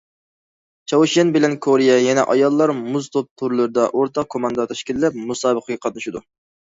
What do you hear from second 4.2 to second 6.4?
كوماندا تەشكىللەپ مۇسابىقىگە قاتنىشىدۇ.